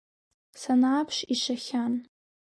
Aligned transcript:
Санааԥш 0.59 1.17
ишахьан. 1.33 1.93